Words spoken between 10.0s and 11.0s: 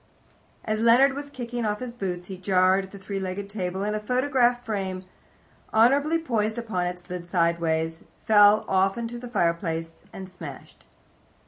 and smashed.